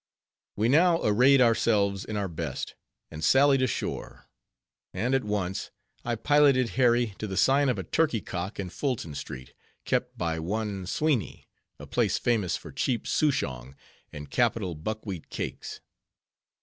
We 0.55 0.67
now 0.67 0.99
arrayed 1.03 1.41
ourselves 1.41 2.05
in 2.05 2.17
our 2.17 2.27
best, 2.27 2.73
and 3.11 3.23
sallied 3.23 3.61
ashore; 3.61 4.25
and, 4.95 5.13
at 5.13 5.23
once, 5.23 5.69
I 6.03 6.15
piloted 6.15 6.69
Harry 6.69 7.13
to 7.19 7.27
the 7.27 7.37
sign 7.37 7.69
of 7.69 7.77
a 7.77 7.83
Turkey 7.83 8.19
Cock 8.19 8.59
in 8.59 8.71
Fulton 8.71 9.13
street, 9.13 9.53
kept 9.85 10.17
by 10.17 10.39
one 10.39 10.87
Sweeny, 10.87 11.45
a 11.77 11.85
place 11.85 12.17
famous 12.17 12.57
for 12.57 12.71
cheap 12.71 13.05
Souchong, 13.05 13.75
and 14.11 14.31
capital 14.31 14.73
buckwheat 14.73 15.29
cakes. 15.29 15.81